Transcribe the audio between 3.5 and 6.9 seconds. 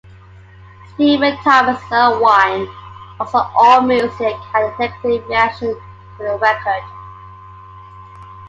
Allmusic, had a negative reaction to the record.